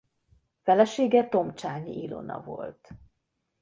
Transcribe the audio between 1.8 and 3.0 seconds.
Ilona volt.